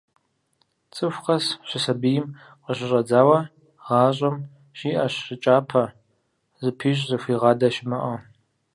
[0.93, 2.25] Цӏыху къэс, щысабийм
[2.63, 3.39] къыщыщӏэдзауэ,
[3.85, 4.35] гъащӏэм
[4.77, 5.83] щиӏэщ щӏы кӏапэ,
[6.63, 8.17] зыпищӏ, зыхуигъадэ щымыӏэу.